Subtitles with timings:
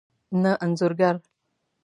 [0.41, 1.15] نه انځور ګر